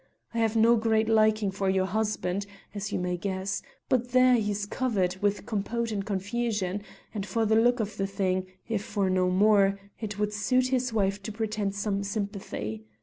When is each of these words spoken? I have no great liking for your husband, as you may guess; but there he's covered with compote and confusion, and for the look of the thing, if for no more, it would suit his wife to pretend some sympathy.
I 0.33 0.39
have 0.39 0.55
no 0.55 0.77
great 0.77 1.07
liking 1.07 1.51
for 1.51 1.69
your 1.69 1.85
husband, 1.85 2.47
as 2.73 2.91
you 2.91 2.97
may 2.97 3.17
guess; 3.17 3.61
but 3.87 4.13
there 4.13 4.33
he's 4.33 4.65
covered 4.65 5.17
with 5.21 5.45
compote 5.45 5.91
and 5.91 6.03
confusion, 6.03 6.81
and 7.13 7.23
for 7.23 7.45
the 7.45 7.55
look 7.55 7.79
of 7.79 7.97
the 7.97 8.07
thing, 8.07 8.47
if 8.67 8.83
for 8.83 9.11
no 9.11 9.29
more, 9.29 9.79
it 9.99 10.17
would 10.17 10.33
suit 10.33 10.69
his 10.69 10.91
wife 10.91 11.21
to 11.21 11.31
pretend 11.31 11.75
some 11.75 12.03
sympathy. 12.03 12.83